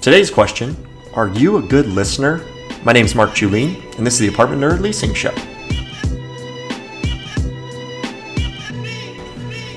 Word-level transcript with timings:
Today's 0.00 0.30
question 0.30 0.74
Are 1.12 1.28
you 1.28 1.58
a 1.58 1.62
good 1.62 1.84
listener? 1.84 2.40
My 2.84 2.94
name 2.94 3.04
is 3.04 3.14
Mark 3.14 3.32
Juleen, 3.32 3.84
and 3.98 4.06
this 4.06 4.14
is 4.14 4.20
the 4.20 4.28
Apartment 4.28 4.62
Nerd 4.62 4.80
Leasing 4.80 5.12
Show. 5.12 5.30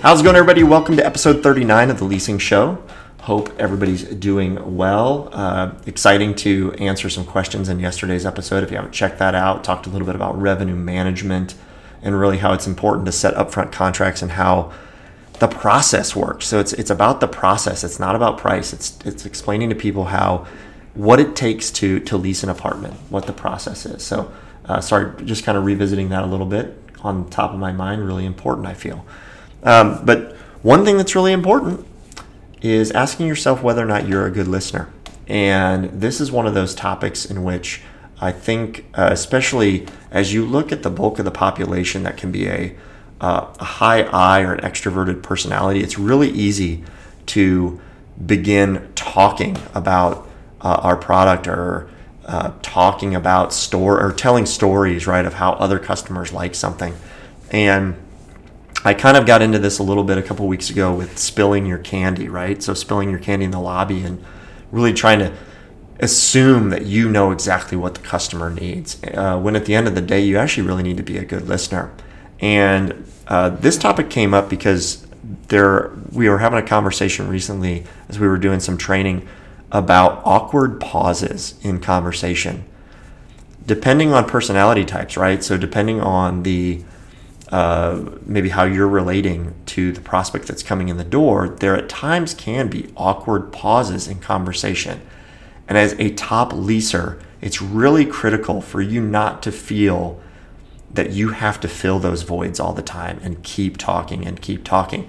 How's 0.00 0.20
it 0.20 0.22
going, 0.22 0.36
everybody? 0.36 0.62
Welcome 0.62 0.96
to 0.96 1.04
episode 1.04 1.42
39 1.42 1.90
of 1.90 1.98
the 1.98 2.04
Leasing 2.04 2.38
Show. 2.38 2.80
Hope 3.22 3.50
everybody's 3.58 4.04
doing 4.04 4.76
well. 4.76 5.28
Uh, 5.32 5.72
exciting 5.86 6.36
to 6.36 6.72
answer 6.74 7.10
some 7.10 7.24
questions 7.24 7.68
in 7.68 7.80
yesterday's 7.80 8.24
episode. 8.24 8.62
If 8.62 8.70
you 8.70 8.76
haven't 8.76 8.92
checked 8.92 9.18
that 9.18 9.34
out, 9.34 9.64
talked 9.64 9.88
a 9.88 9.90
little 9.90 10.06
bit 10.06 10.14
about 10.14 10.40
revenue 10.40 10.76
management 10.76 11.56
and 12.00 12.16
really 12.16 12.38
how 12.38 12.52
it's 12.52 12.68
important 12.68 13.06
to 13.06 13.12
set 13.12 13.34
upfront 13.34 13.72
contracts 13.72 14.22
and 14.22 14.30
how 14.30 14.72
the 15.42 15.48
process 15.48 16.14
works. 16.14 16.46
So 16.46 16.60
it's 16.60 16.72
it's 16.72 16.90
about 16.90 17.18
the 17.18 17.26
process. 17.26 17.82
It's 17.82 17.98
not 17.98 18.14
about 18.14 18.38
price. 18.38 18.72
It's 18.72 18.96
it's 19.04 19.26
explaining 19.26 19.70
to 19.70 19.74
people 19.74 20.04
how 20.04 20.46
what 20.94 21.18
it 21.18 21.34
takes 21.34 21.72
to 21.72 21.98
to 21.98 22.16
lease 22.16 22.44
an 22.44 22.48
apartment, 22.48 22.94
what 23.10 23.26
the 23.26 23.32
process 23.32 23.84
is. 23.84 24.04
So 24.04 24.30
uh, 24.66 24.80
sorry, 24.80 25.20
just 25.24 25.42
kind 25.42 25.58
of 25.58 25.64
revisiting 25.64 26.10
that 26.10 26.22
a 26.22 26.26
little 26.26 26.46
bit 26.46 26.78
on 27.00 27.28
top 27.28 27.52
of 27.52 27.58
my 27.58 27.72
mind. 27.72 28.06
Really 28.06 28.24
important, 28.24 28.68
I 28.68 28.74
feel. 28.74 29.04
Um, 29.64 30.04
but 30.04 30.36
one 30.62 30.84
thing 30.84 30.96
that's 30.96 31.16
really 31.16 31.32
important 31.32 31.84
is 32.60 32.92
asking 32.92 33.26
yourself 33.26 33.64
whether 33.64 33.82
or 33.82 33.86
not 33.86 34.06
you're 34.06 34.26
a 34.26 34.30
good 34.30 34.46
listener. 34.46 34.92
And 35.26 35.90
this 36.00 36.20
is 36.20 36.30
one 36.30 36.46
of 36.46 36.54
those 36.54 36.72
topics 36.72 37.24
in 37.24 37.42
which 37.42 37.82
I 38.20 38.30
think, 38.30 38.84
uh, 38.94 39.08
especially 39.10 39.88
as 40.12 40.32
you 40.32 40.46
look 40.46 40.70
at 40.70 40.84
the 40.84 40.90
bulk 40.90 41.18
of 41.18 41.24
the 41.24 41.32
population 41.32 42.04
that 42.04 42.16
can 42.16 42.30
be 42.30 42.46
a, 42.46 42.76
uh, 43.22 43.46
a 43.60 43.64
high 43.64 44.02
I 44.02 44.42
or 44.42 44.52
an 44.52 44.60
extroverted 44.60 45.22
personality, 45.22 45.80
it's 45.80 45.96
really 45.96 46.28
easy 46.28 46.82
to 47.26 47.80
begin 48.26 48.90
talking 48.94 49.56
about 49.74 50.28
uh, 50.60 50.80
our 50.82 50.96
product 50.96 51.46
or 51.46 51.88
uh, 52.26 52.52
talking 52.62 53.14
about 53.14 53.52
store 53.52 54.04
or 54.04 54.12
telling 54.12 54.44
stories, 54.44 55.06
right, 55.06 55.24
of 55.24 55.34
how 55.34 55.52
other 55.52 55.78
customers 55.78 56.32
like 56.32 56.54
something. 56.54 56.94
And 57.52 57.94
I 58.84 58.94
kind 58.94 59.16
of 59.16 59.24
got 59.24 59.40
into 59.40 59.60
this 59.60 59.78
a 59.78 59.84
little 59.84 60.04
bit 60.04 60.18
a 60.18 60.22
couple 60.22 60.48
weeks 60.48 60.68
ago 60.68 60.92
with 60.92 61.16
spilling 61.16 61.64
your 61.64 61.78
candy, 61.78 62.28
right? 62.28 62.60
So 62.60 62.74
spilling 62.74 63.08
your 63.08 63.20
candy 63.20 63.44
in 63.44 63.52
the 63.52 63.60
lobby 63.60 64.02
and 64.02 64.24
really 64.72 64.92
trying 64.92 65.20
to 65.20 65.32
assume 66.00 66.70
that 66.70 66.86
you 66.86 67.08
know 67.08 67.30
exactly 67.30 67.78
what 67.78 67.94
the 67.94 68.00
customer 68.00 68.50
needs. 68.50 69.00
Uh, 69.04 69.38
when 69.38 69.54
at 69.54 69.66
the 69.66 69.76
end 69.76 69.86
of 69.86 69.94
the 69.94 70.00
day, 70.00 70.20
you 70.20 70.38
actually 70.38 70.66
really 70.66 70.82
need 70.82 70.96
to 70.96 71.04
be 71.04 71.18
a 71.18 71.24
good 71.24 71.46
listener. 71.46 71.92
And 72.40 73.06
uh, 73.28 73.50
this 73.50 73.78
topic 73.78 74.10
came 74.10 74.34
up 74.34 74.50
because 74.50 75.06
there 75.48 75.92
we 76.10 76.28
were 76.28 76.38
having 76.38 76.58
a 76.58 76.66
conversation 76.66 77.28
recently 77.28 77.84
as 78.08 78.18
we 78.18 78.26
were 78.26 78.38
doing 78.38 78.60
some 78.60 78.76
training 78.76 79.28
about 79.70 80.20
awkward 80.24 80.80
pauses 80.80 81.54
in 81.62 81.80
conversation. 81.80 82.64
Depending 83.64 84.12
on 84.12 84.28
personality 84.28 84.84
types, 84.84 85.16
right? 85.16 85.42
So 85.42 85.56
depending 85.56 86.00
on 86.00 86.42
the 86.42 86.84
uh, 87.52 88.02
maybe 88.24 88.48
how 88.48 88.64
you're 88.64 88.88
relating 88.88 89.54
to 89.66 89.92
the 89.92 90.00
prospect 90.00 90.48
that's 90.48 90.62
coming 90.62 90.88
in 90.88 90.96
the 90.96 91.04
door, 91.04 91.48
there 91.48 91.76
at 91.76 91.86
times 91.86 92.32
can 92.32 92.68
be 92.68 92.90
awkward 92.96 93.52
pauses 93.52 94.08
in 94.08 94.18
conversation. 94.18 95.02
And 95.68 95.76
as 95.76 95.92
a 95.98 96.14
top 96.14 96.52
leaser, 96.52 97.22
it's 97.42 97.60
really 97.60 98.06
critical 98.06 98.62
for 98.62 98.80
you 98.80 99.02
not 99.02 99.42
to 99.42 99.52
feel 99.52 100.18
that 100.94 101.10
you 101.10 101.30
have 101.30 101.60
to 101.60 101.68
fill 101.68 101.98
those 101.98 102.22
voids 102.22 102.60
all 102.60 102.72
the 102.72 102.82
time 102.82 103.18
and 103.22 103.42
keep 103.42 103.76
talking 103.76 104.26
and 104.26 104.40
keep 104.40 104.64
talking. 104.64 105.08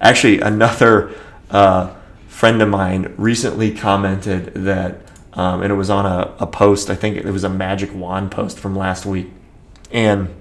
Actually, 0.00 0.40
another 0.40 1.14
uh, 1.50 1.94
friend 2.26 2.60
of 2.62 2.68
mine 2.68 3.14
recently 3.16 3.72
commented 3.72 4.54
that, 4.54 5.00
um, 5.34 5.62
and 5.62 5.72
it 5.72 5.76
was 5.76 5.90
on 5.90 6.06
a, 6.06 6.34
a 6.40 6.46
post, 6.46 6.90
I 6.90 6.94
think 6.94 7.16
it 7.16 7.26
was 7.26 7.44
a 7.44 7.48
magic 7.48 7.94
wand 7.94 8.30
post 8.30 8.58
from 8.58 8.74
last 8.74 9.06
week. 9.06 9.28
And 9.92 10.34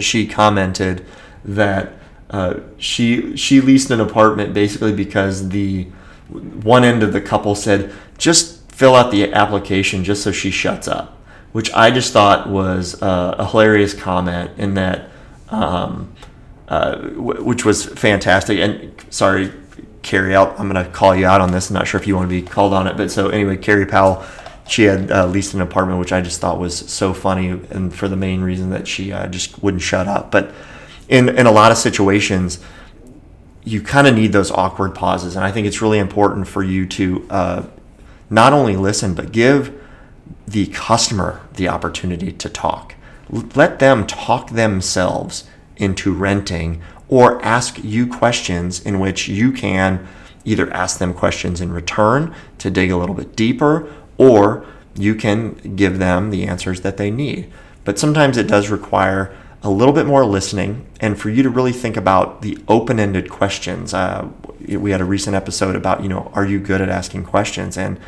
she 0.00 0.26
commented 0.26 1.04
that 1.44 1.92
uh, 2.30 2.60
she 2.78 3.36
she 3.36 3.60
leased 3.60 3.90
an 3.90 4.00
apartment 4.00 4.54
basically 4.54 4.92
because 4.92 5.50
the 5.50 5.84
one 6.28 6.82
end 6.82 7.02
of 7.02 7.12
the 7.12 7.20
couple 7.20 7.54
said 7.54 7.92
just 8.18 8.72
fill 8.72 8.94
out 8.94 9.10
the 9.10 9.32
application 9.32 10.02
just 10.02 10.22
so 10.22 10.32
she 10.32 10.50
shuts 10.50 10.88
up, 10.88 11.13
which 11.54 11.72
I 11.72 11.92
just 11.92 12.12
thought 12.12 12.48
was 12.48 13.00
uh, 13.00 13.36
a 13.38 13.46
hilarious 13.48 13.94
comment 13.94 14.50
in 14.58 14.74
that, 14.74 15.08
um, 15.50 16.12
uh, 16.66 16.96
w- 16.96 17.44
which 17.44 17.64
was 17.64 17.84
fantastic. 17.84 18.58
And 18.58 18.92
sorry, 19.08 19.52
Carrie, 20.02 20.34
out. 20.34 20.58
I'm 20.58 20.68
going 20.68 20.84
to 20.84 20.90
call 20.90 21.14
you 21.14 21.26
out 21.26 21.40
on 21.40 21.52
this. 21.52 21.70
I'm 21.70 21.74
not 21.74 21.86
sure 21.86 22.00
if 22.00 22.08
you 22.08 22.16
want 22.16 22.28
to 22.28 22.42
be 22.42 22.42
called 22.42 22.74
on 22.74 22.88
it, 22.88 22.96
but 22.96 23.12
so 23.12 23.28
anyway, 23.28 23.56
Carrie 23.56 23.86
Powell 23.86 24.24
she 24.66 24.82
had 24.82 25.12
uh, 25.12 25.26
leased 25.26 25.54
an 25.54 25.60
apartment, 25.60 26.00
which 26.00 26.12
I 26.12 26.20
just 26.20 26.40
thought 26.40 26.58
was 26.58 26.76
so 26.76 27.14
funny, 27.14 27.50
and 27.50 27.94
for 27.94 28.08
the 28.08 28.16
main 28.16 28.40
reason 28.40 28.70
that 28.70 28.88
she 28.88 29.12
uh, 29.12 29.28
just 29.28 29.62
wouldn't 29.62 29.82
shut 29.82 30.08
up. 30.08 30.32
But 30.32 30.52
in 31.08 31.28
in 31.28 31.46
a 31.46 31.52
lot 31.52 31.70
of 31.70 31.78
situations, 31.78 32.58
you 33.62 33.80
kind 33.80 34.08
of 34.08 34.14
need 34.16 34.32
those 34.32 34.50
awkward 34.50 34.94
pauses, 34.94 35.36
and 35.36 35.44
I 35.44 35.52
think 35.52 35.68
it's 35.68 35.80
really 35.80 36.00
important 36.00 36.48
for 36.48 36.64
you 36.64 36.84
to 36.86 37.26
uh, 37.30 37.62
not 38.28 38.52
only 38.52 38.74
listen 38.74 39.14
but 39.14 39.30
give 39.30 39.80
the 40.46 40.66
customer 40.68 41.40
the 41.54 41.68
opportunity 41.68 42.32
to 42.32 42.48
talk. 42.48 42.94
Let 43.30 43.78
them 43.78 44.06
talk 44.06 44.50
themselves 44.50 45.48
into 45.76 46.12
renting, 46.12 46.82
or 47.08 47.42
ask 47.44 47.82
you 47.82 48.06
questions 48.06 48.80
in 48.80 48.98
which 49.00 49.28
you 49.28 49.52
can 49.52 50.06
either 50.44 50.72
ask 50.72 50.98
them 50.98 51.14
questions 51.14 51.60
in 51.60 51.72
return 51.72 52.34
to 52.58 52.70
dig 52.70 52.90
a 52.90 52.96
little 52.96 53.14
bit 53.14 53.34
deeper 53.36 53.92
or 54.18 54.66
you 54.94 55.14
can 55.14 55.54
give 55.76 55.98
them 55.98 56.30
the 56.30 56.44
answers 56.44 56.82
that 56.82 56.96
they 56.96 57.10
need. 57.10 57.50
But 57.84 57.98
sometimes 57.98 58.36
it 58.36 58.46
does 58.46 58.68
require 58.68 59.36
a 59.62 59.70
little 59.70 59.94
bit 59.94 60.06
more 60.06 60.24
listening 60.24 60.86
and 61.00 61.18
for 61.18 61.30
you 61.30 61.42
to 61.42 61.50
really 61.50 61.72
think 61.72 61.96
about 61.96 62.42
the 62.42 62.58
open-ended 62.68 63.30
questions. 63.30 63.94
Uh, 63.94 64.28
we 64.68 64.90
had 64.90 65.00
a 65.00 65.04
recent 65.04 65.34
episode 65.34 65.74
about, 65.74 66.02
you 66.02 66.08
know, 66.08 66.30
are 66.34 66.44
you 66.44 66.60
good 66.60 66.80
at 66.80 66.88
asking 66.88 67.24
questions? 67.24 67.76
And 67.76 67.98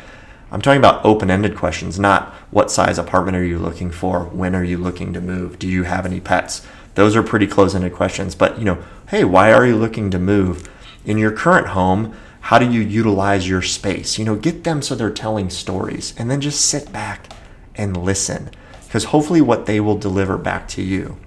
I'm 0.51 0.61
talking 0.61 0.79
about 0.79 1.03
open-ended 1.03 1.57
questions, 1.57 1.99
not 1.99 2.33
what 2.51 2.71
size 2.71 2.97
apartment 2.97 3.35
are 3.35 3.43
you 3.43 3.59
looking 3.59 3.91
for? 3.91 4.25
When 4.25 4.55
are 4.55 4.63
you 4.63 4.77
looking 4.77 5.11
to 5.13 5.21
move? 5.21 5.59
Do 5.59 5.67
you 5.67 5.83
have 5.83 6.05
any 6.05 6.21
pets? 6.21 6.65
Those 6.95 7.15
are 7.15 7.23
pretty 7.23 7.47
close-ended 7.47 7.93
questions. 7.93 8.33
But, 8.33 8.57
you 8.57 8.65
know, 8.65 8.83
hey, 9.09 9.23
why 9.23 9.51
are 9.51 9.65
you 9.65 9.75
looking 9.75 10.09
to 10.11 10.19
move? 10.19 10.69
In 11.05 11.17
your 11.17 11.31
current 11.31 11.67
home, 11.67 12.15
how 12.41 12.59
do 12.59 12.71
you 12.71 12.79
utilize 12.79 13.47
your 13.47 13.61
space? 13.61 14.17
You 14.17 14.23
know, 14.23 14.35
get 14.35 14.63
them 14.63 14.81
so 14.81 14.95
they're 14.95 15.11
telling 15.11 15.49
stories 15.49 16.13
and 16.17 16.31
then 16.31 16.39
just 16.39 16.63
sit 16.63 16.93
back 16.93 17.27
and 17.75 17.97
listen 17.97 18.49
because 18.85 19.05
hopefully 19.05 19.41
what 19.41 19.65
they 19.65 19.81
will 19.81 19.97
deliver 19.97 20.37
back 20.37 20.67
to 20.69 20.81
you, 20.81 21.17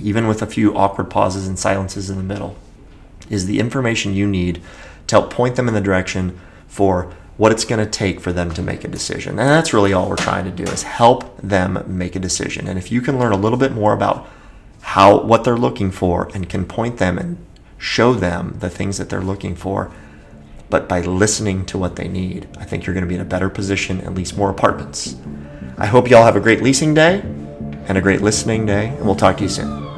even 0.00 0.28
with 0.28 0.40
a 0.40 0.46
few 0.46 0.76
awkward 0.76 1.10
pauses 1.10 1.48
and 1.48 1.58
silences 1.58 2.08
in 2.08 2.16
the 2.16 2.22
middle, 2.22 2.56
is 3.28 3.46
the 3.46 3.58
information 3.58 4.14
you 4.14 4.26
need 4.26 4.62
to 5.08 5.16
help 5.16 5.32
point 5.32 5.56
them 5.56 5.66
in 5.66 5.74
the 5.74 5.80
direction 5.80 6.38
for 6.68 7.12
what 7.40 7.52
it's 7.52 7.64
going 7.64 7.82
to 7.82 7.90
take 7.90 8.20
for 8.20 8.34
them 8.34 8.50
to 8.50 8.60
make 8.60 8.84
a 8.84 8.88
decision. 8.88 9.38
And 9.38 9.48
that's 9.48 9.72
really 9.72 9.94
all 9.94 10.10
we're 10.10 10.16
trying 10.16 10.44
to 10.44 10.50
do 10.50 10.64
is 10.64 10.82
help 10.82 11.38
them 11.38 11.82
make 11.86 12.14
a 12.14 12.18
decision. 12.18 12.68
And 12.68 12.78
if 12.78 12.92
you 12.92 13.00
can 13.00 13.18
learn 13.18 13.32
a 13.32 13.36
little 13.38 13.56
bit 13.56 13.72
more 13.72 13.94
about 13.94 14.28
how 14.82 15.22
what 15.22 15.42
they're 15.42 15.56
looking 15.56 15.90
for 15.90 16.28
and 16.34 16.50
can 16.50 16.66
point 16.66 16.98
them 16.98 17.16
and 17.16 17.38
show 17.78 18.12
them 18.12 18.56
the 18.58 18.68
things 18.68 18.98
that 18.98 19.08
they're 19.08 19.22
looking 19.22 19.56
for, 19.56 19.90
but 20.68 20.86
by 20.86 21.00
listening 21.00 21.64
to 21.64 21.78
what 21.78 21.96
they 21.96 22.08
need, 22.08 22.46
I 22.58 22.66
think 22.66 22.84
you're 22.84 22.92
going 22.92 23.06
to 23.06 23.08
be 23.08 23.14
in 23.14 23.22
a 23.22 23.24
better 23.24 23.48
position 23.48 24.00
and 24.00 24.14
lease 24.14 24.36
more 24.36 24.50
apartments. 24.50 25.16
I 25.78 25.86
hope 25.86 26.10
you 26.10 26.18
all 26.18 26.24
have 26.24 26.36
a 26.36 26.40
great 26.40 26.62
leasing 26.62 26.92
day 26.92 27.20
and 27.88 27.96
a 27.96 28.02
great 28.02 28.20
listening 28.20 28.66
day, 28.66 28.88
and 28.88 29.06
we'll 29.06 29.16
talk 29.16 29.38
to 29.38 29.44
you 29.44 29.48
soon. 29.48 29.89